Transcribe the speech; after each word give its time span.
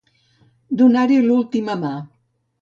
Donar-hi 0.79 1.19
l'última 1.27 1.77
mà. 1.85 1.93